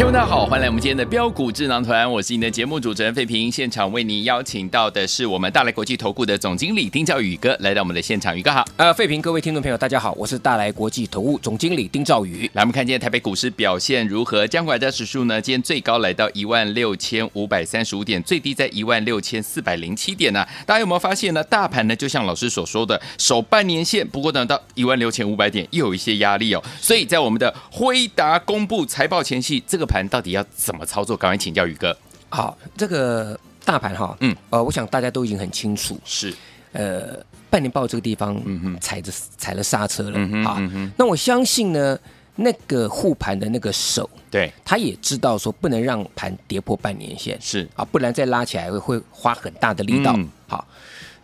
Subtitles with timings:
[0.00, 3.52] 听众大家好，欢迎来我们今天的标股智囊团，我是你的节目主持人费平。
[3.52, 8.66] 现场为您邀请到的是我们大来国际投顾的总经理丁兆宇哥来到我们的现场，宇哥好。
[8.78, 12.50] 呃，费平，各位听众朋友，大家好，我是大来国际投顾总经理丁兆宇。
[12.54, 14.46] 来，我们看今天台北股市表现如何？
[14.46, 15.38] 加权指数呢？
[15.38, 20.48] 今天最高来到一万六千五百三十五点，最低在一万六千四百零七点呢、啊。
[20.64, 21.44] 大家有没有发现呢？
[21.44, 26.64] 大盘呢，就像老师所说的，守半年线，不过等到一万六千五百点又有一些压力哦。
[26.80, 31.16] 所以在我们的辉达公布财报前夕，这个盘到底要怎么操作？
[31.16, 31.96] 赶快请教宇哥。
[32.28, 36.32] 好，这个大盘哈，嗯，呃，我想大家都已经很清楚，是，
[36.70, 37.18] 呃，
[37.50, 41.98] 半年报这个地方，嗯哼，踩着踩了刹车了，嗯嗯哼，那我相信呢，
[42.36, 47.68] 那个护盘的那个手，对，他也知道说不能让盘跌破半年线，是。
[47.74, 50.14] 啊，不然再拉起来会会花很大的力道。
[50.16, 50.64] 嗯、好，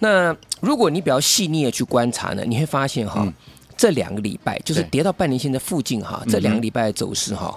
[0.00, 3.32] 那如果你比较细腻的去观察呢，你会发现哈，嗯、
[3.76, 7.56] 这两个礼拜就是跌到半年线的附近哈，这两个礼拜的走势哈。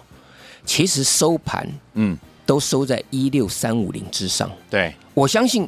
[0.69, 4.47] 其实收盘，嗯，都收在一六三五零之上。
[4.69, 5.67] 对，我相信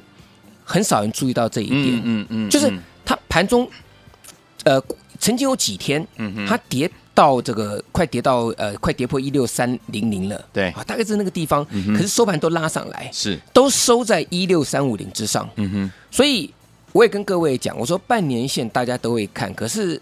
[0.63, 1.95] 很少人注意到这一点。
[2.03, 2.71] 嗯嗯，嗯就是
[3.03, 3.67] 它盘中，
[4.63, 4.79] 呃，
[5.17, 10.39] 曾经有几天，嗯哼，它跌到这个快跌到呃快跌破一六三零零了。
[10.53, 11.65] 对啊，大概是那个地方。
[11.71, 15.49] 嗯，可是收盘都拉上来，是都收在一六三五零之上。
[15.55, 16.53] 嗯哼，所以
[16.91, 19.99] 我也跟各位讲，我说半年线大家都会看，可是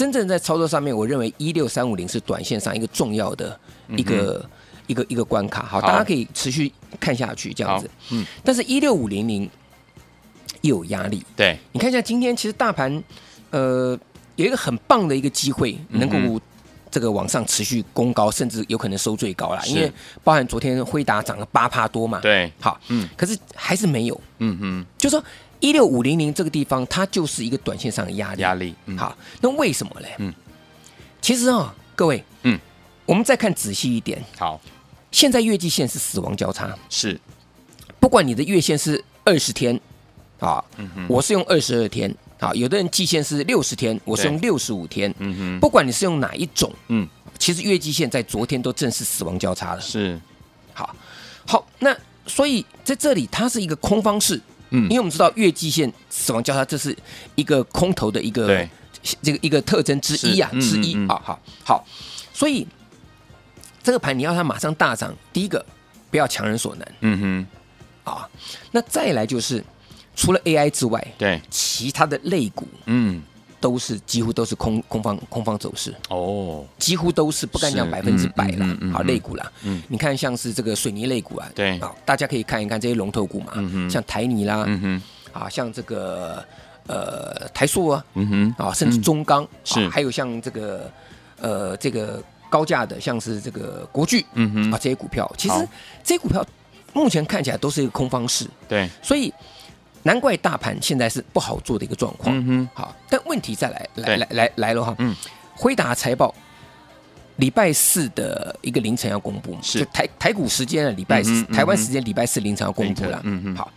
[0.00, 3.60] 真正在操作上面，我认为一六三五零是短线上一个重要的。
[3.96, 4.50] 一个、嗯、
[4.86, 7.90] 一个一个关卡，好，好大家可以持续看下去，这样子。
[8.12, 9.50] 嗯，但是，一六五零零
[10.62, 11.22] 又有压力。
[11.36, 13.02] 对，你看一下今天，其实大盘
[13.50, 13.98] 呃
[14.36, 16.40] 有一个很棒的一个机会，能够
[16.90, 19.60] 这个往上持续攻高，甚至有可能收最高了。
[19.66, 19.92] 因为
[20.24, 22.20] 包含昨天辉达涨了八趴多嘛。
[22.20, 24.18] 对，好，嗯，可是还是没有。
[24.38, 25.22] 嗯哼，就说
[25.60, 28.42] 一六五零零这个地方，它就是一个短线上的压力。
[28.42, 28.74] 压力。
[28.86, 30.14] 嗯、好，那为什么嘞？
[30.18, 30.34] 嗯，
[31.20, 32.58] 其实啊、哦，各位，嗯。
[33.06, 34.22] 我们再看仔细一点。
[34.38, 34.60] 好，
[35.10, 37.20] 现在月季线是死亡交叉，是，
[37.98, 39.74] 不管你的月线是二十天，
[40.38, 50.16] 啊，嗯哼，我是用二十二天，啊，有的人季线是六十天，我是用六十五天，嗯哼，不管你是用哪一种，嗯，其实月季线在昨天都正式死亡交叉了，是，
[50.72, 50.94] 好，
[51.44, 51.92] 好，那
[52.28, 56.96] 所以在这里它是一个空方式，嗯，因为我们知道月季线死亡交叉，这是
[57.34, 58.68] 一个空头的一个对。
[59.22, 61.84] 这个一个特征之一啊，之一，啊好好，
[62.32, 62.66] 所以。
[63.82, 65.64] 这个盘你要它马上大涨，第一个
[66.10, 67.46] 不要强人所难，嗯
[68.04, 68.28] 哼，啊，
[68.72, 69.64] 那再来就是
[70.14, 73.22] 除了 AI 之外，对，其他的类股，嗯，
[73.60, 86.44] 都是几乎都是空空方空方走势，哦，几乎都是不敢讲百分之百了，好类股啦，嗯，你看像是这个水泥类股啊，对，啊，大家可以看一看这些龙头股嘛，嗯哼，像台泥啦，嗯哼，啊，像这个
[86.86, 90.90] 呃台塑啊，嗯哼，啊，甚至中钢是，还有像这个
[91.40, 92.22] 呃这个。
[92.50, 95.54] 高价的，像是这个国巨，嗯哼，啊，这些股票，其实
[96.02, 96.44] 这些股票
[96.92, 99.32] 目前看起来都是一个空方式，对，所以
[100.02, 105.14] 难怪大盘现在是不好做的一个状况，嗯哼，好，但问题再来，来来来来了哈，嗯，
[105.54, 106.34] 辉达财报
[107.36, 109.80] 礼拜四的一个凌晨要公布，是。
[109.80, 113.70] 就台台股时间的礼拜四，台湾时间礼拜四凌晨要公布了，嗯哼，好。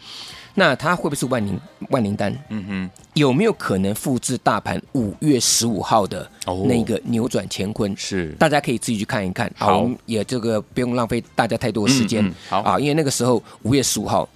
[0.56, 2.32] 那它会不会是万灵万灵丹？
[2.50, 6.30] 嗯哼，有没有可能复制大盘五月十五号的
[6.68, 7.92] 那个扭转乾坤？
[7.98, 9.52] 是，大家可以自己去看一看。
[9.58, 12.32] 好，也这个不用浪费大家太多时间。
[12.50, 12.62] 好。
[12.62, 14.30] 啊，因为那个时候五月十五号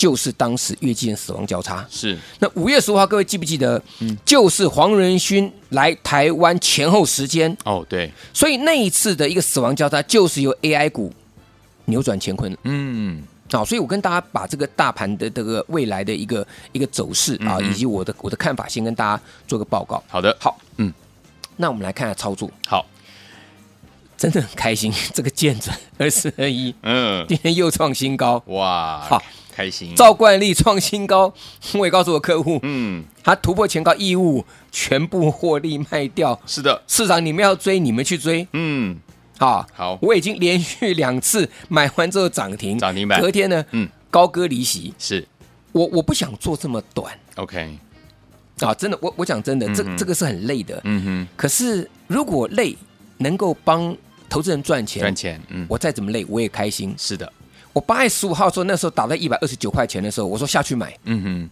[0.00, 1.86] 就是当时月季线死亡交叉。
[1.90, 3.80] 是，那五月十五号各位记不记得？
[3.98, 7.54] 嗯，就是黄仁勋来台湾前后时间。
[7.66, 8.10] 哦，对。
[8.32, 11.12] 所以那一次的一个死亡交叉，就是由 AI 股
[11.84, 12.56] 扭转乾坤。
[12.62, 13.22] 嗯。
[13.52, 20.02] 好，所以我跟大家把这个大盘的这个未来的一个一个走势啊，以及我的我的看法，先跟大家做个报告。
[20.08, 20.90] 好的，好，嗯，
[21.56, 22.50] 那我们来看下操作。
[22.66, 22.86] 好，
[24.16, 29.22] 真的很开心，这个剑准二四二一，嗯，今天又创新高，哇，好
[29.60, 29.94] 开心。
[29.94, 31.32] 照惯例创新高，
[31.74, 36.38] 我也告诉我客户，嗯，他突破前高义务全部获利卖掉。
[36.46, 38.96] 是的，市场你们要追，你们去追，嗯。
[39.38, 45.26] 好，好，我已经连续两次买完之后涨停，涨停板，隔天呢，嗯，高歌离席，是。
[45.72, 47.78] 我我不想做这么短，OK，
[48.58, 52.76] 啊，真的，我我讲真的，这这个是很累的，嗯哼，可是如果累
[53.18, 53.96] 能够帮
[54.28, 56.94] 投资人赚钱，赚钱，嗯，我再怎么累我也开心。
[56.98, 57.32] 是的，
[57.72, 60.96] 我八月十五号的时候，那时候打到一百二十九块钱的时候，我说下去买。
[61.04, 61.50] 嗯哼，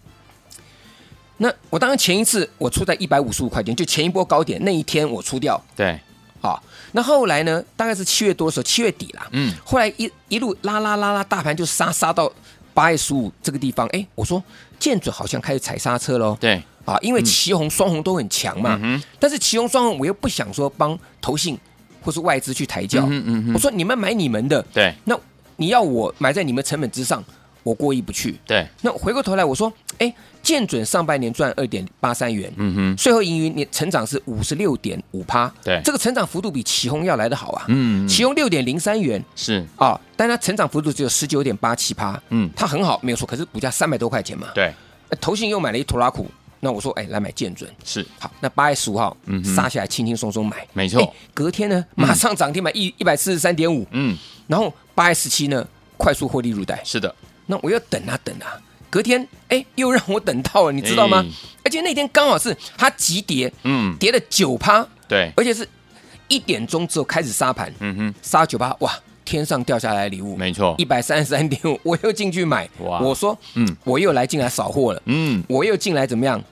[1.36, 5.62] 那我当然前一次我出在一百五十五块钱，就前一波高点那一天我出掉。
[5.76, 5.98] 对，
[6.40, 6.60] 啊。
[6.92, 12.32] 那后来呢，大概是七月多的时候，七月底啦，嗯，后来一一路拉拉拉拉，大盘就杀杀到
[12.72, 14.42] 八月十五这个地方，哎，我说
[14.78, 16.36] 建准好像开始踩刹车喽。
[16.40, 21.58] 对，啊，因为旗红双红都很强嘛，嗯但是旗红双红我又不想说帮投信
[22.02, 25.14] 或是外资去抬轿，嗯嗯嗯我说你们买你们的，对，那
[25.60, 27.22] 你要我买在你们成本之上，
[27.64, 28.38] 我过意不去。
[28.46, 35.80] 对，那回过头来我说，哎，建准上半年赚二点八三元，嗯哼，税后盈余年成长是五十六点五趴，对。
[35.84, 39.22] 这个成长幅度比启宏要来得好啊，嗯启宏六点零三元。
[39.34, 42.48] 是，啊，但它成长幅度只有十九点八七趴，嗯。
[42.54, 44.72] 它很好，没有错，可是股价三百多块钱嘛，对，
[45.08, 46.26] 呃投信又买了一拖拉库，
[46.60, 47.70] 那我说，哎，来买建准。
[47.84, 49.54] 是，好，那八月十五号，嗯哼。
[49.54, 54.16] 杀下来，轻轻松松买，没错哎隔天呢，马上涨停买一一百四十三点五，嗯，
[54.46, 55.66] 然后八月十七呢，
[55.96, 56.80] 快速获利入袋。
[56.84, 57.14] 是的，
[57.46, 58.60] 那我要等啊等啊，
[58.90, 61.50] 隔天哎，又让我等到了，你知道吗哎？
[61.64, 65.68] 而且那天刚好是它急跌，嗯，跌了九趴，对，而且是
[66.28, 68.92] 一点钟之后开始杀盘，嗯哼，杀九趴，哇，
[69.28, 70.74] 天上掉下来的礼物，没错。
[70.78, 73.00] 一，百三十三点五， 我又进去买，哇。
[73.00, 73.76] 我说，嗯。
[73.84, 76.42] 我又来进来扫货了，嗯，我又进来怎么样？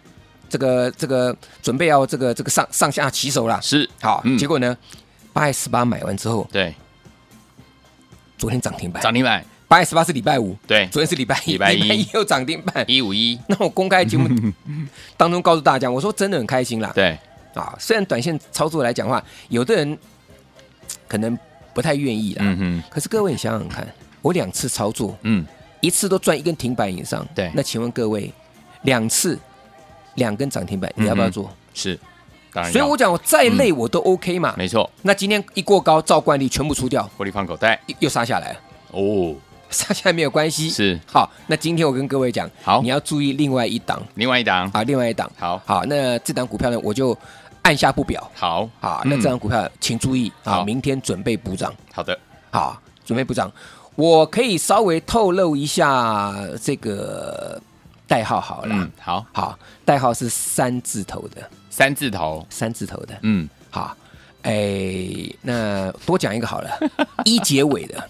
[0.49, 3.59] 这个这个准备要这个这个上上下起手啦。
[3.61, 4.37] 是，好，嗯。
[4.39, 4.77] 结果呢，
[5.33, 6.75] 八月十八买完之后，对，
[8.39, 9.03] 昨天涨停板。
[9.03, 12.07] 涨停板，八月十八是礼拜五，对，昨天是礼拜一，礼拜一。
[12.15, 12.85] 又涨停板。
[12.87, 14.29] 一五一，那我公开节目
[15.17, 16.93] 当中告诉大家，我说真的很开心啦。
[16.95, 17.19] 对，
[17.55, 19.99] 啊，虽然短线操作来讲的话，有的人
[21.09, 21.37] 可能
[21.77, 22.43] 不太愿意啦。
[22.43, 23.87] 嗯哼，可是各位，你想想看，
[24.23, 25.45] 我两次操作，嗯，
[25.83, 27.25] 一次都赚一根停板以上。
[27.35, 27.53] 对。
[27.55, 28.33] 那请问各位，
[28.85, 29.39] 两次
[30.15, 31.51] 两根涨停板，你要不要做？
[31.75, 32.01] 是，
[32.51, 34.55] 当然，所以我讲，我再累我都 OK 嘛。
[34.57, 38.61] 没错，那今天一过高，照惯例全部出掉，获利放口袋，又又杀下来了，
[38.93, 39.35] 哦，
[39.69, 40.71] 杀下来没有关系。
[40.71, 42.81] 是，好，那今天我跟各位讲，好。
[42.81, 44.03] 你要注意另外一档。
[44.15, 45.31] 另外一档，啊，另外一档。
[45.37, 47.17] 好，好，那这档股票呢，我就
[47.67, 48.31] 按下不表。
[48.33, 51.75] 好，好，嗯那这张股票请注意啊，好明天准备补涨。
[51.93, 52.17] 好的，
[52.53, 53.51] 好，准备补涨。
[53.97, 56.33] 我可以稍微透露一下
[56.63, 57.61] 这个
[58.07, 58.69] 代号好了。
[58.71, 63.19] 嗯，好，好，代号是三字头的，三字头，三字头的。
[63.23, 63.97] 嗯，好，
[64.47, 66.71] 哎，那多讲一个好了，
[67.27, 68.09] 一结尾的，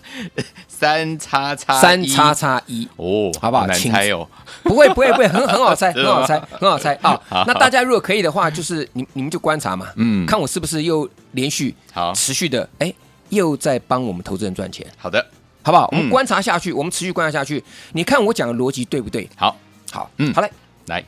[0.68, 3.66] 三叉叉三叉叉一，哦，好不好？
[3.66, 4.28] 难请猜哦，
[4.62, 6.92] 不会不会不会，很很好猜， 很好猜，很好猜。
[7.00, 7.18] 啊。
[7.48, 10.26] 那大家如果可以的话，就是你你们就观察嘛，嗯。
[10.26, 12.12] 看我是不是又连续好。
[12.12, 12.92] 持续的，哎，
[13.30, 15.24] 又在帮我们投资人赚钱，好的，
[15.62, 15.84] 好不好？
[15.92, 16.00] 我嗯。
[16.02, 19.26] 们观察下去，我们持续观察下去，你看我讲的逻辑对不对？
[19.36, 19.56] 好，
[19.90, 20.34] 好，嗯。
[20.34, 20.50] 好嘞。
[20.88, 21.02] 来，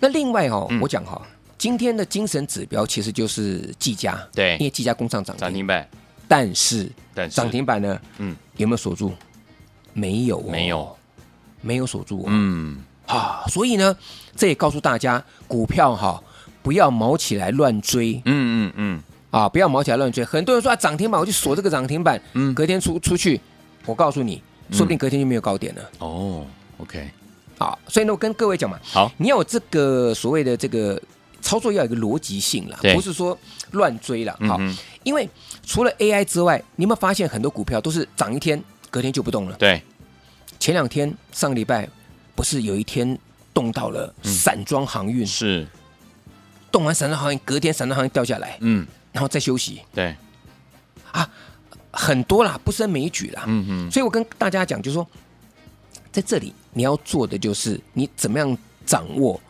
[0.00, 0.80] 那另外哦，嗯。
[0.80, 1.22] 我讲哈，
[1.62, 4.56] 今天的精神指标其实就是技嘉，对。
[4.58, 5.88] 因为技嘉攻上涨停，涨停板，
[6.26, 6.90] 但是
[7.30, 9.12] 涨停板呢，嗯，有没有锁住？
[9.92, 10.96] 没有、哦，没有，
[11.60, 13.96] 没有锁住、哦，嗯，啊，所以呢，
[14.34, 16.20] 这也告诉大家，股票哈
[16.64, 18.20] 不要毛起来乱追。
[18.24, 20.24] 嗯嗯嗯，啊，不要毛起来乱追。
[20.24, 22.52] 很多人说啊，涨停板我就锁这个涨停板，嗯。
[22.56, 23.40] 隔天出出去，
[23.86, 24.42] 我告诉你，
[24.72, 26.44] 说不定隔天就没有高点了、哦
[26.78, 27.08] ，OK，
[27.56, 27.78] 好。
[27.86, 31.00] 所以呢，我跟各位讲嘛，好，你要有这个所谓的这个
[31.42, 33.36] 操作要有一个逻辑性啦，不是说
[33.72, 34.34] 乱追啦。
[34.48, 35.28] 好，嗯因为
[35.66, 39.56] 除了 AI 之外，你有没有发现很多股票都是涨一天，隔天就不动了？
[39.56, 39.82] 对，
[40.60, 41.88] 前两天上个礼拜
[42.36, 43.18] 不是有一天
[43.52, 45.66] 动到了散装航运，是，
[46.70, 50.14] 动完散装航运，隔天散装航运掉下来，嗯，然后再休息，对，
[51.10, 51.28] 啊
[51.90, 53.42] 很多啦，不胜枚举啦。
[53.46, 55.06] 嗯哼，所以我跟大家讲，就是说，
[56.12, 58.56] 在这里你要做的就是你怎么样
[58.86, 59.40] 掌握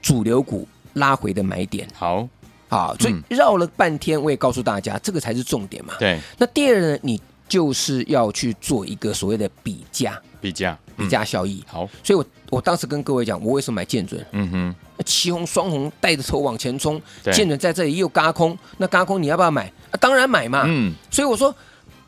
[0.00, 0.66] 主流股
[0.96, 2.28] 拉回的买点好，
[2.68, 2.94] 好。
[2.98, 5.94] 所以嗯绕了半天，我也告诉大家，这个才是重点嘛。
[5.98, 11.62] 对，那第二呢，你就是要去做一个所谓的比价、比价，比嗯，价效益。
[11.66, 14.24] 好，所以我我当时跟各位讲，我为什么买建准？
[14.32, 14.74] 嗯哼，
[15.04, 19.72] 旗红双红带着头往前冲，对建准在这里又嘎空，那嘎空你要不要买？
[19.90, 20.64] 啊，当然买嘛。
[20.66, 21.54] 嗯，所以我说，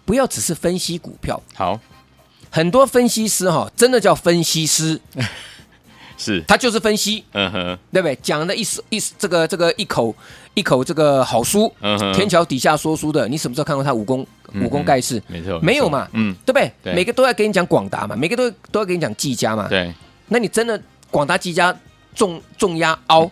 [0.04, 1.78] 不要只是分析股票，好，
[2.50, 5.00] 很多分析师哈，真的叫分析师，
[6.18, 8.14] 是，他就是分析，嗯哼，对不对？
[8.20, 10.14] 讲的一手一这个这个一口
[10.54, 15.22] 一口这个好书，嗯哼，天桥底下说书的，你什么时候看过他武功嗯武功盖世？
[15.28, 16.70] 没错，没有嘛，嗯，对不对？
[16.82, 19.68] 对每个都在给你讲广达嘛，每个都都要给你讲技嘉嘛。
[19.68, 19.94] 对，
[20.26, 20.78] 那你真的
[21.10, 21.74] 广达技嘉
[22.14, 23.30] 重重压凹，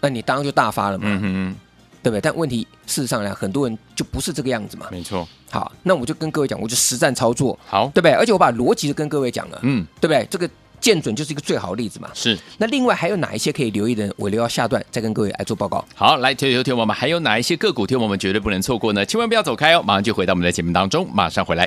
[0.00, 1.56] 那你当然就大发了嘛，嗯哼，
[2.02, 2.20] 对不对？
[2.20, 4.86] 但问题事实上呢，很多人就不是这个样子嘛。
[4.90, 8.12] 没错，好，那我就跟各位讲，我就实战操作，好，对不对？
[8.12, 10.26] 而且我把逻辑都跟各位讲了，嗯，对不对？
[10.30, 10.48] 这个
[10.84, 12.10] 见准就是一个最好的例子嘛。
[12.12, 12.38] 是。
[12.58, 14.12] 那另外还有哪一些可以留意的？
[14.18, 15.82] 我留到下段再跟各位来做报告。
[15.94, 19.02] 好，来，听听我们还有哪一些个股，听我们绝对不能错过呢？
[19.06, 21.66] 千万不要走开哦，马上就回到我们的节目当中，马上回来。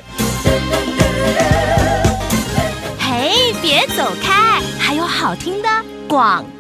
[3.00, 5.70] 嘿，别走开，还有好听的
[6.08, 6.57] 广告。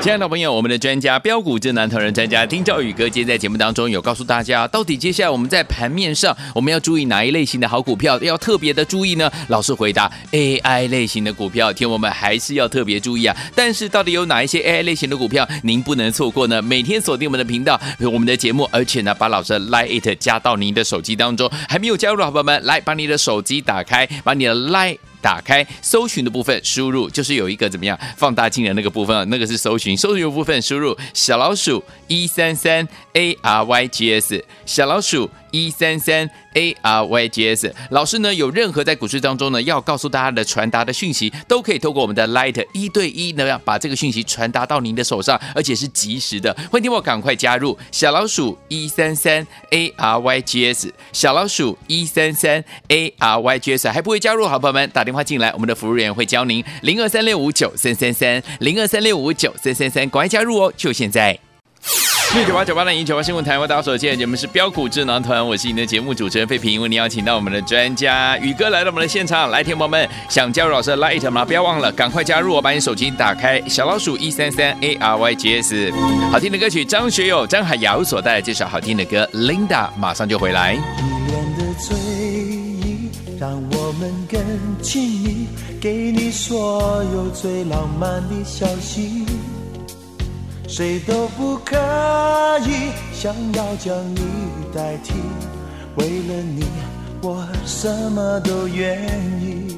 [0.00, 9.30] 亲爱的朋友，我们的专家标股智囊团专家丁兆宇哥，今天在节目当中有告诉大家，到底接下来我们在盘面上我们要注意哪一类型的好股票，要特别的注意呢？
[9.48, 13.36] 老师回答，AI 类型的股票，听我们还是要特别注意啊。
[13.56, 16.62] 但是到底有哪一些 AI 类型的股票您不能错过呢？
[16.62, 21.50] 每天锁定我们的频道，我们的节目，而且呢，把老师的 Line It 加到您的手机当中。
[21.68, 24.98] 还没有加入的好朋友们，来把你的手机打开，把你的 Line。
[25.20, 29.96] 打开搜寻的部分，输入就是有一个怎么样放大镜的那个部分，那个是搜寻。
[29.96, 36.28] 搜寻的部分输入小老鼠一三三 A R Y G S，小老鼠一三三。
[36.54, 46.52] A R Y G S 老师呢，有任何在股市当中呢要告诉大家的传达的讯息，都可以透过我们的 Light 一对一呢，把这个讯息传达到您的手上，而且是及时的。
[46.68, 61.47] 欢迎听我赶快加入小老鼠一三三 A R Y G S，小老鼠一三三 A R Y G S，还不会加入好朋友们打电话进来，我们的服务员会教您零二三六五九三三三零二三六五九三三三，赶快加入哦，就现在。
[62.34, 71.42] 六九八九八零九八新闻台，我大家所见，节目是标股智囊团，我是你的节目主持人费平，为您邀请到我们的专家宇哥来到我们的现场，来，听友们想加入老师的 Light 吗？
[71.42, 75.90] 不要忘了，赶快加入我，把你手机打开，小老鼠一三三 A R Y G S，
[76.30, 80.74] 好听的歌曲，张学友、张海瑶所带来这首好听的歌，Linda 马上就回来。
[80.74, 80.78] 一
[81.30, 84.38] 脸的醉意，让我们更
[84.82, 85.48] 亲密，
[85.80, 89.24] 给你所有最浪漫的消息。
[90.68, 91.76] 谁都不可
[92.66, 94.20] 以想要将你
[94.72, 95.14] 代替，
[95.96, 96.62] 为了你，
[97.22, 99.02] 我什么都愿
[99.40, 99.74] 意。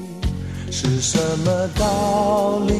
[0.69, 2.73] 是什么道理？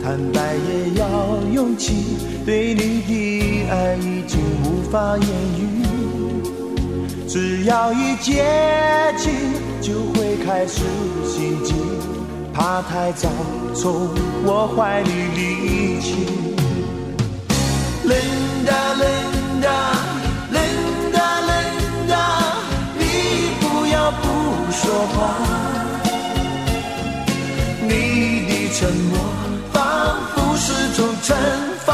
[0.00, 2.16] 坦白也要勇气。
[2.46, 5.82] 对你的爱已经无法言语，
[7.28, 8.44] 只要一接
[9.18, 9.32] 近，
[9.82, 10.84] 就会开始
[11.24, 11.74] 心悸，
[12.54, 13.28] 怕太早
[13.74, 14.08] 从
[14.44, 16.55] 我怀里离去。
[18.06, 18.16] 冷
[18.64, 19.68] 哒冷哒
[20.52, 20.62] 冷
[21.12, 22.12] 哒冷哒
[22.96, 23.04] 你
[23.60, 25.34] 不要不说话
[27.82, 27.90] 你
[28.48, 29.18] 的沉默
[29.72, 29.82] 仿
[30.34, 31.34] 佛是种惩
[31.84, 31.92] 罚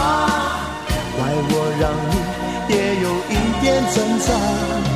[1.16, 4.91] 怪我让你也有一点挣扎。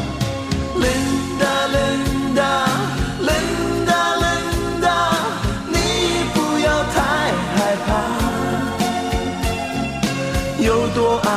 [10.96, 11.28] 多爱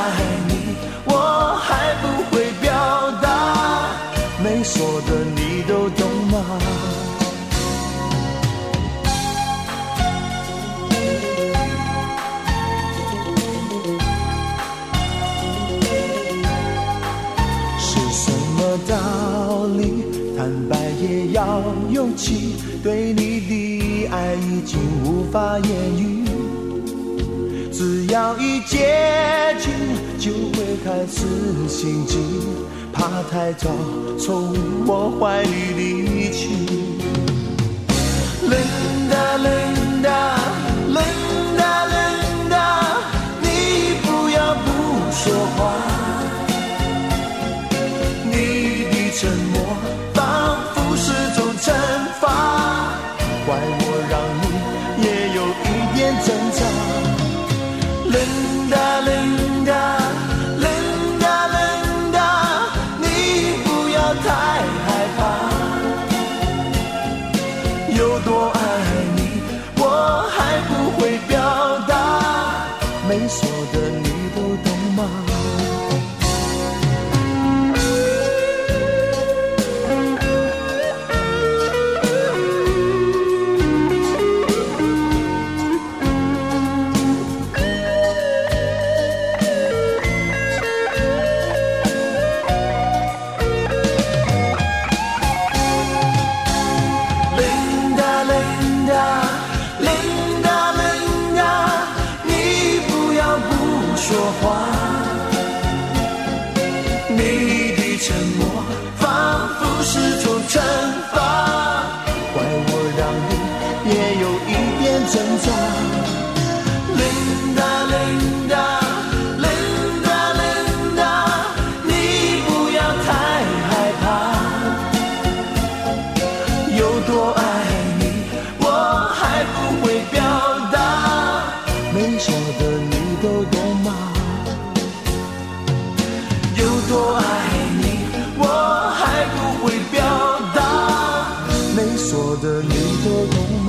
[0.48, 0.54] 你，
[1.04, 2.72] 我还不会表
[3.22, 3.92] 达，
[4.42, 6.38] 没说的你都懂吗？
[17.78, 20.06] 是什么道理？
[20.38, 21.62] 坦白也要
[21.92, 26.28] 勇气，对你的爱已经无法言语。
[28.10, 29.72] 只要一接近，
[30.18, 31.28] 就会开始
[31.68, 32.18] 心悸，
[32.92, 33.70] 怕太早
[34.18, 34.51] 从
[34.88, 36.50] 我怀里离去。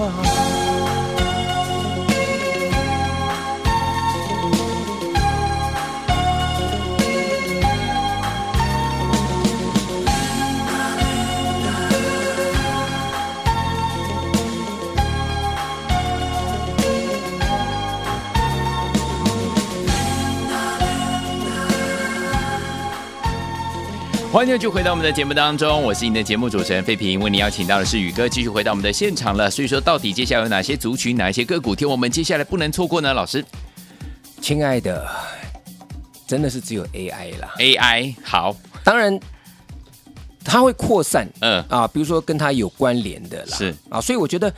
[0.09, 0.40] 都
[24.33, 29.51] 欢迎就回到我们的节目当中，我是你的节目主持人费平，为你邀请到的是宇哥，继续回到我们的现场了。
[29.51, 33.13] 所以说，到底接下来有哪些族群、哪一些个股，听我们接下来不能错过呢？
[33.13, 33.45] 老师，
[34.41, 35.05] 亲爱的，
[36.29, 39.19] 真的是只有 AI 啦，AI 好，当然
[40.45, 44.55] 它会扩散，嗯啊，比如说跟它有关联的啦，是啊，所以我觉得，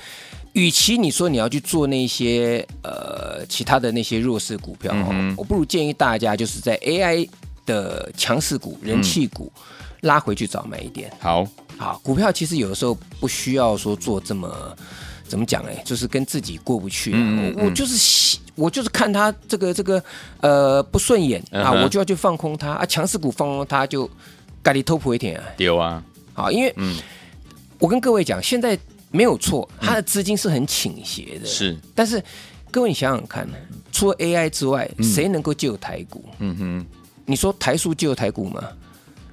[0.53, 7.27] 与其你说你要去做那些呃其他的那些弱势股票，嗯、我不如建议大家就是在 AI。
[7.67, 9.63] 的强势股、人气股、嗯、
[10.03, 11.13] 拉回去找买一点。
[11.21, 14.77] 好，好，股票其实有的时候不需要说做这么
[15.27, 17.65] 怎么讲哎，就是跟自己过不去、啊嗯嗯我。
[17.65, 20.03] 我就是我就是看他这个这个
[20.41, 22.85] 呃不顺眼、嗯、啊，我就要去放空它啊。
[22.85, 24.09] 强势股放空它就
[24.63, 26.03] 咖喱偷普一点啊，有啊。
[26.35, 26.97] 好，因为嗯，
[27.79, 28.79] 我跟各位讲，现在
[29.11, 31.47] 没有错，它的资金是很倾斜的。
[31.47, 32.23] 是、嗯，但是
[32.71, 33.49] 各位你想想看，
[33.91, 36.25] 除了 AI 之外，谁能够救台股？
[36.39, 36.87] 嗯哼。
[37.33, 38.63] 你说台塑就有台股吗？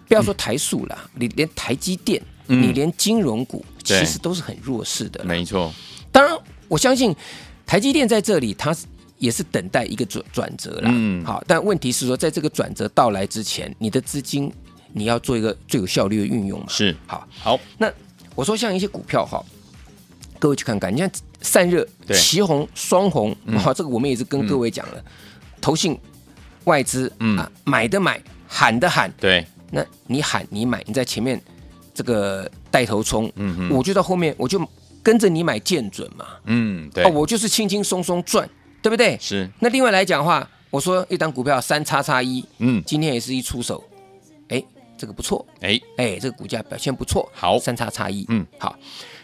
[0.08, 5.22] 不要说台塑啦，嗯、你连台积电，嗯、你连金融股其实都是很弱势的。
[5.26, 5.70] 没错，
[6.14, 6.34] 当然
[6.70, 7.14] 我相信
[7.66, 8.74] 台积电在这里，它
[9.18, 10.90] 也是等待一个转转折啦。
[10.94, 14.50] 嗯，好，但问题是说，在这个转折到来之前，你的资金
[14.94, 16.68] 你要做一个最有效率的运用嘛？
[16.70, 17.60] 是，好，好。
[17.78, 17.92] 那
[18.34, 19.44] 我说像一些股票哈，
[20.40, 25.04] 各位去看看，你看散热、旗红、双红，好、嗯，这个我们也是跟各位讲了，嗯、
[25.60, 26.00] 投信。
[26.70, 27.38] 外资嗯。
[27.38, 31.42] 啊，买的买，喊的喊，对，那你喊你买，你在前面
[31.94, 34.66] 这个带头冲，嗯哼，我就到后面我就
[35.04, 38.48] 跟着你买见准嘛，嗯，对，哦，我就是轻轻松松赚，
[38.82, 39.18] 对不对？
[39.20, 39.50] 是。
[39.60, 43.84] 那另外来讲的话，我说一档股票三叉叉一，嗯，今天也是一出手，
[44.50, 44.64] 哎，
[44.98, 45.80] 这个不错，哎。
[45.98, 48.78] 哎，这个股价表现不错，好，三叉叉一，嗯，好。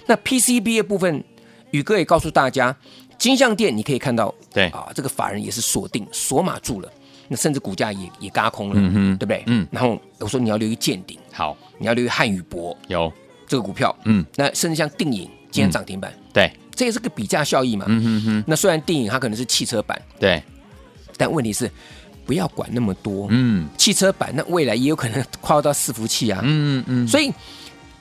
[0.07, 1.23] 那 PCB 的部分，
[1.71, 2.75] 宇哥也告诉大家，
[3.17, 4.67] 金像店你可以看到，对。
[4.69, 6.91] 啊，这个法人也是锁定锁码住了。
[7.27, 9.43] 那甚至股价也也嘎空了，嗯哼，对不对？
[9.47, 13.11] 嗯，然后我说你要留意见顶，好，你要留意汉语博，有。
[13.47, 18.43] 这个股票，嗯，那甚至像定影今天涨停板，对，这也是个比价效益嘛，嗯哼哼。
[18.47, 20.41] 那虽然定影它可能是汽车版，对，
[21.15, 21.69] 但问题是
[22.25, 27.31] 不要管那么多，嗯，汽车版那未来也有可能跨到伺服器啊，嗯嗯，所以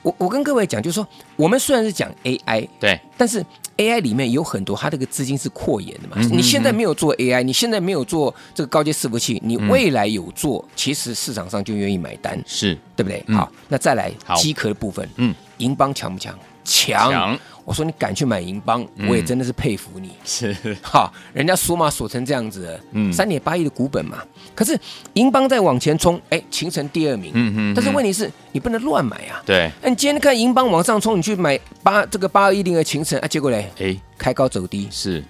[0.01, 3.45] 我我跟各位讲，就是说我们虽然是讲 AI，对，但是。
[3.77, 6.15] AI 里面有很多，它这个资金是扩延的嘛。
[6.31, 13.23] 你现在没有做 AI，你现在没有做这个高阶伺服器，你未来有做，其实市场上就愿意买单，是对不对？
[13.35, 16.37] 好，那再来机壳的部分，嗯，银邦强不强？
[16.65, 17.39] 强。
[17.63, 20.11] 我说你敢去买银邦，我也真的是佩服你。
[20.23, 24.19] 是， 哈，人家锁码锁成这样子，嗯，三点八亿的股本嘛。
[24.53, 24.79] 可是
[25.13, 27.73] 银邦在往前冲，哎，秦城第二名，嗯嗯。
[27.73, 29.41] 但是问题是你不能乱买啊。
[29.47, 29.71] 对。
[29.81, 34.87] 那你今天看银邦往上冲，你去买八这个八二一零的秦城啊，结果嘞，哎，开高走低。
[34.91, 35.23] 是。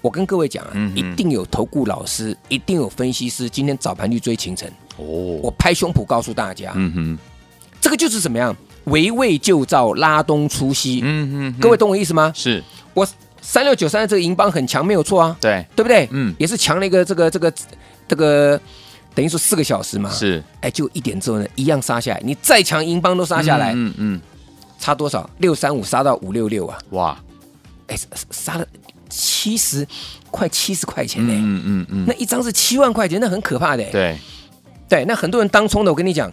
[0.00, 4.66] 我跟各位讲啊，一定有投顾老师，一定有分析师，今天早盘去追秦城。
[4.96, 5.04] 哦。
[5.42, 7.18] 我拍胸脯告诉大家，嗯哼，
[7.78, 8.56] 这个就是怎么样？
[8.84, 11.00] 围魏救赵，拉东出西。
[11.04, 12.32] 嗯嗯，各位懂我意思吗？
[12.34, 12.62] 是
[12.94, 13.06] 我
[13.40, 15.36] 三六九三的这个银邦很强，没有错啊。
[15.40, 16.08] 对，对不对？
[16.10, 17.52] 嗯，也是强了一个这个这个
[18.08, 18.60] 这个，
[19.14, 20.10] 等于说四个小时嘛。
[20.10, 22.20] 是，哎，就一点之后呢，一样杀下来。
[22.24, 23.72] 你再强银邦都杀下来。
[23.74, 24.20] 嗯嗯，
[24.78, 25.28] 差多少？
[25.38, 26.78] 六三五杀到五六六啊！
[26.90, 27.18] 哇，
[27.86, 27.96] 哎，
[28.30, 28.66] 杀了
[29.08, 29.86] 七十，
[30.30, 31.32] 快七十块钱呢。
[31.32, 33.84] 嗯嗯嗯，那一张是七万块钱，那很可怕的。
[33.90, 34.18] 对，
[34.88, 36.32] 对，那很多人当冲的，我跟你讲。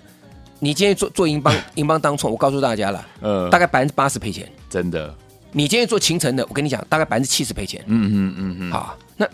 [0.59, 5.15] 你今天做做银邦银邦当冲，我告诉大家了，呃，大概百分之八十赔钱，真的。
[5.51, 7.81] 你今天做秦城的，我跟你讲，大概百分之七十赔钱。
[7.87, 8.71] 嗯嗯嗯嗯。
[8.71, 9.27] 好，那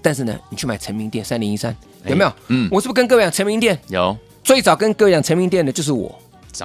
[0.00, 2.32] 但是呢，你去买成名店三零一三有没有？
[2.48, 4.16] 嗯，我是不是跟各位讲成名店有？
[4.44, 6.16] 最早跟各位讲成名店的就是我。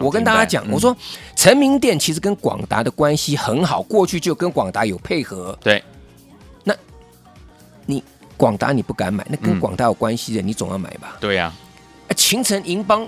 [0.02, 0.96] 我跟大家讲，我说
[1.36, 5.58] 成名店其实跟广达的关系很好，过去就跟广达有配合。
[5.64, 5.82] 对。
[6.64, 6.76] 那
[7.86, 8.04] 你
[8.36, 11.16] 广达你不敢买，那跟广达有关系的，你总要买吧？
[11.22, 11.54] 对呀。
[12.16, 13.08] 秦城银邦。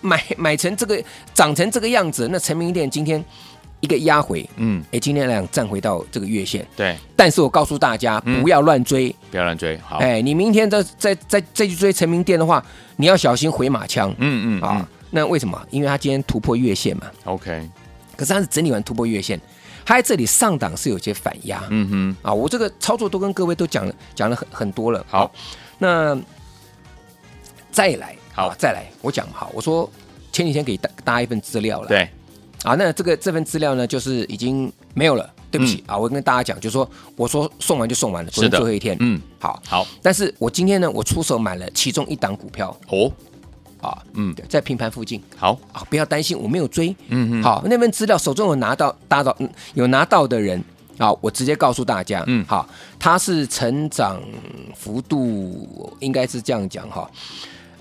[0.00, 1.02] 买买成这个
[1.34, 3.22] 长成这个样子，那成名店今天
[3.80, 6.96] 一个压回，嗯，哎，今天来讲站回到这个月线，对。
[7.16, 9.98] 但是我告诉大家，不要乱追，不要乱追，好。
[9.98, 12.64] 哎，你明天再再再再去追成名店的话，
[12.96, 14.88] 你要小心回马枪，嗯嗯啊。
[15.10, 15.60] 那为什么？
[15.70, 17.68] 因为他今天突破月线嘛，OK。
[18.16, 19.40] 可是他是整理完突破月线，
[19.84, 22.16] 他在这里上档是有些反压，嗯哼。
[22.22, 25.30] 啊，我这个操作都跟各位都讲了讲了很很多了，好。
[25.78, 26.16] 那
[27.70, 28.14] 再来。
[28.40, 29.88] 好，再来，我讲好，我说
[30.32, 32.08] 前几天给大大家一份资料了，对，
[32.62, 35.30] 啊，那这个这份资料呢，就是已经没有了。
[35.50, 38.96] 对不起、嗯、啊，我跟大家讲，就是说，我说送完就送完了，昨天最后一天。
[39.00, 39.84] 嗯，好，好。
[40.00, 42.68] 但是我今天呢，我出手买了其中一档股票。
[42.86, 43.10] 哦，
[43.80, 45.20] 啊，嗯，在平盘附近。
[45.36, 46.94] 好啊，不要担心，我没有追。
[47.08, 47.42] 嗯嗯。
[47.42, 49.36] 好，那份资料手中有拿到，达到
[49.74, 50.62] 有拿到的人
[50.98, 52.22] 啊，我直接告诉大家。
[52.28, 54.22] 嗯，好，它是成长
[54.76, 57.10] 幅度应该是这样讲哈。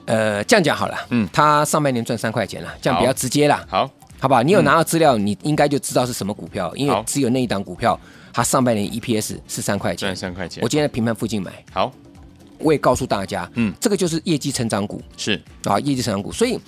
[0.10, 0.98] 呃，这样讲好了。
[1.12, 3.64] 嗯，他上半年赚三块钱了，这样比较直接啦。
[3.70, 3.90] 好。
[4.22, 4.44] 好不好？
[4.44, 7.98] 你有拿到资料，嗯、你应该就知道是什么股票，因为只有那一档股票，
[8.34, 10.62] 它上半年 EPS 是三块钱，三块钱。
[10.62, 11.64] 我今天在平盘附近买。
[11.72, 11.90] 好，
[12.58, 16.34] 我也告诉大家，嗯，这个就是业绩成长股，是啊，业绩成长股。
[16.34, 16.60] 所以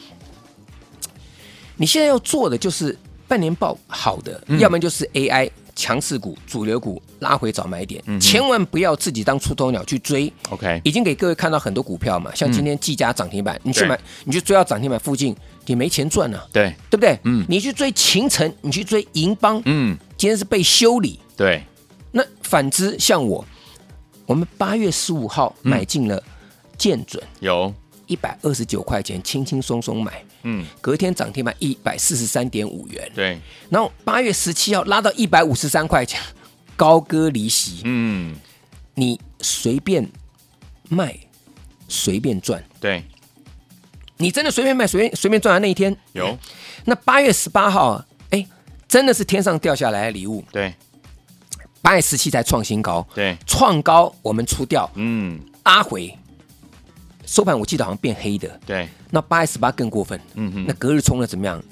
[1.75, 10.32] 你现在要做的就是半年报好的，嗯、要么就是 AI 强势股、主流股拉回找买点，嗯、千万不要自己当出头鸟去追。
[10.50, 15.36] OK，已经给各位看到很多股票嘛，像今天技嘉涨停板，嗯、你去买，你去追到涨停板附近。
[15.68, 16.76] 你没钱赚啊，对。
[16.90, 17.18] 对不对？
[17.24, 21.20] 嗯，你去追秦城，你去追银邦，嗯，今天是被修理。
[21.38, 21.64] 对，
[22.12, 23.46] 那反之，像我，
[24.26, 26.22] 我们八月十五号买进了
[26.78, 27.74] 建准，有。
[28.08, 36.19] 一百二十九块钱，轻轻松松买，嗯，隔天涨停板一百四十三点五元，对，然后八月十七号拉到一百五十三块钱，
[36.75, 38.36] 高歌离席，嗯，
[38.95, 40.10] 你随便
[40.89, 41.17] 卖，
[41.88, 43.04] 随便赚，对。
[44.17, 45.97] 你真的随便卖，随便随便赚的那一天？
[46.13, 46.38] 有？
[46.86, 48.45] 那八月十八号，哎，
[48.88, 50.45] 真的是天上掉下来的礼物。
[50.51, 50.71] 对，
[51.82, 53.04] 八月十七才创新高。
[53.15, 54.88] 对，创高我们出掉。
[54.93, 56.15] 嗯，阿回
[57.32, 58.60] 收盘，我记得好像变黑的。
[58.65, 60.20] 对，那八月十八更过分。
[60.34, 61.63] 嗯哼，那隔日冲了怎么样？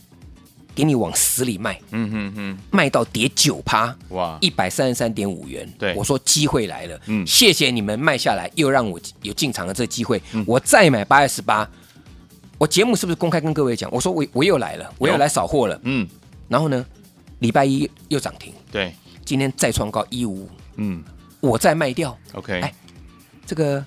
[0.74, 1.78] 给你往死里卖。
[1.92, 3.94] 嗯哼哼，卖到跌九趴。
[4.12, 5.70] 哇，一百三十三点五元。
[5.78, 6.98] 对，我说机会来了。
[7.08, 10.22] 嗯，谢谢你们卖下来，又让我有进场的这个机会。
[10.48, 11.70] 我再买八月十八。
[12.58, 13.92] 我节目是不是公开跟各位讲？
[13.92, 15.78] 我说我我又来了，我又来扫货了。
[15.84, 16.08] 嗯，
[16.48, 16.86] 然后呢，
[17.40, 18.54] 礼拜一又涨停。
[18.72, 18.94] 对，
[19.26, 20.50] 今天再创高一五五。
[20.78, 21.04] 嗯，
[21.42, 22.18] 我再卖掉。
[22.32, 22.74] OK，哎，
[23.46, 23.84] 这个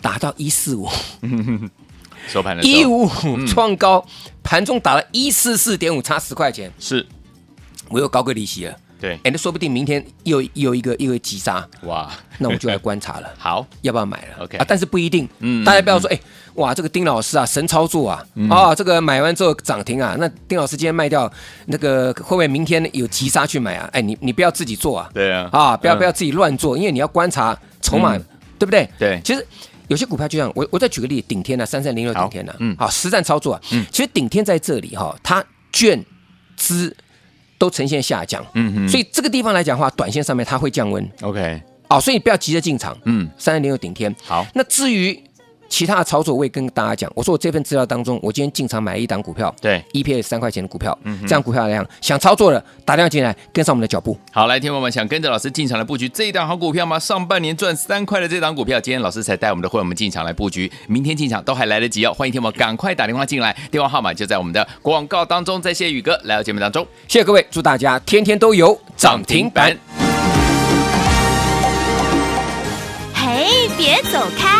[0.00, 0.88] 打到一四五，
[2.28, 4.04] 收盘的一五五创高，
[4.42, 6.72] 盘中打了一四四点五，差十块钱。
[6.78, 7.06] 是，
[7.88, 8.76] 我又高个利息了。
[8.98, 11.68] 对，哎，那说不定明天又又一个又一个急杀。
[11.82, 13.28] 哇，那我就来观察了。
[13.36, 15.28] 好，要不要买了？OK 啊，但是不一定。
[15.40, 16.18] 嗯，大家不要说，哎。
[16.56, 18.24] 哇，这个丁老师啊，神操作啊！
[18.34, 21.30] 嗯、啊，这个买完之后涨停啊，那丁老师今天卖掉，
[21.66, 23.86] 那个会不会明天有急杀去买啊？
[23.92, 25.10] 哎，你你不要自己做啊！
[25.12, 28.24] 对啊，啊，不要不要自己乱做，嗯、因为你要观察筹码，嗯、
[28.58, 28.88] 对不对？
[28.98, 29.46] 对，其实
[29.88, 36.04] 有些股票就像，我我再举个例，顶天啊，三三零六顶天啊，嗯，好，实战操作啊，嗯，其实顶天在这里哈，它券
[36.56, 36.96] 资
[37.58, 45.22] 都呈现下降，嗯嗯，所以这个地方来讲的话，短线上面它会降温，OK，哦，所以不要急着进场，嗯，三三零六顶天，好，那至于。
[45.68, 54.16] 其他的操作我也跟大家讲，我说我这份资料当中，我今天进场买了一档股票，对，EPS 三块钱的股票，嗯，这样股票来讲，想操作的打电话进来，跟上我们的脚步。
[54.32, 56.98] 好，来，听友们想跟着老师进场来布局这一档好股票吗？
[56.98, 62.12] 上半年赚三块的这档股票，今天老师才带我们的会员们进场来布局，明天进场都还来得及哦。
[62.14, 65.60] 欢迎听友们赶快打电话进来，电话号码就在我们的广告当中。
[65.60, 69.76] 再谢谢宇哥来到节目当中，谢谢各位，祝大家天天都有涨停板。
[73.14, 74.55] 嘿，别走开，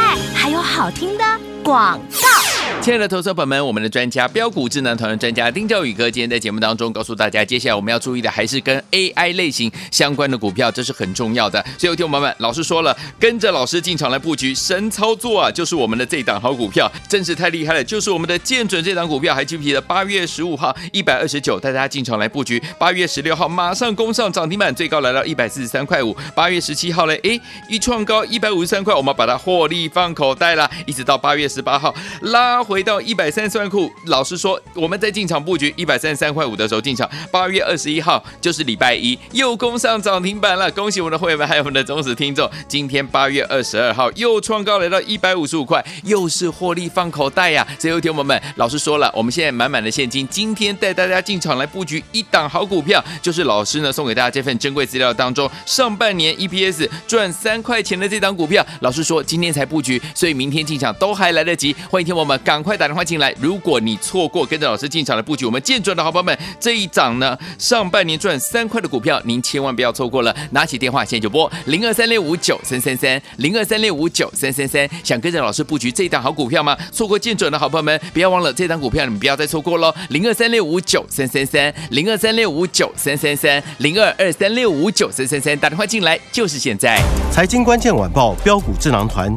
[0.77, 1.25] 好听的
[1.65, 2.56] 广告。
[2.87, 11.61] 亲爱的投资者朋友们，我们的专家标股智囊团的专家丁兆宇哥今天在节目当中告诉大家，接下来我们要注意的还是跟 AI 类型相关的股票，这是很重要的。
[11.77, 19.35] 所以，有听众朋友们，老师说了，跟着老师进场来布局神操作啊，就是我们的这档好股票，真是太厉害了，就是我们的建准这档股票。
[19.35, 26.17] 还记不记得八月十五号一百二十九带大家进场来布局，八月十六号马上攻上涨停板，最高来到一百四十三块五。
[26.37, 32.63] 八月十七号嘞，哎，一创高一百五十三块，我们把它获利放口袋了，一直到八月十八号拉。
[32.76, 40.71] 回回到一百三十万库，老实说，我们在进场布局一百三十三块五的时候进场，八月二十一号就是礼拜一，又攻上涨停板了。
[40.73, 42.47] 恭喜我们的会员们，还有我们的忠实听众。
[42.69, 47.67] 今天八月二十二号又创高来到一百五十五块，又是获利放口袋呀。
[47.79, 58.63] 最后听我们，老师说了，我们现在满满的现金，今天带大家进场来布局一档好股票，就是老师呢送给大家这份珍贵资料当中，上半年 EPS 赚三块钱的这档股票。
[58.81, 61.75] 老师说今天才布局，所以明天进场都还来得及。
[61.89, 62.66] 欢迎听我们赶。
[62.67, 63.33] 快打电话进来！
[63.41, 70.35] 如果你错过跟着老师进场的布局，我们建准的好朋友们，这一档呢，上半年赚三块的股票，您千万不要错过了。
[70.51, 76.77] 拿起电话现在就拨零二三六五九三三三零二三六五九三三三，想跟着老师布局这一档好股票吗？
[76.91, 79.95] 错过建准的好朋友们，不要忘了这档股票，你们不要再错过喽！
[80.09, 87.01] 零二三六五九三三三零二三六五九三三三零二二三六五九三三三，打电话进来就是现在。
[87.31, 89.37] 财经关键晚报标股智囊团